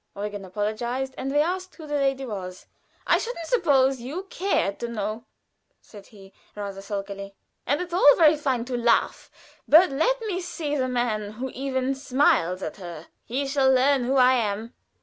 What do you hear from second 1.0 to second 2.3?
and we asked who the lady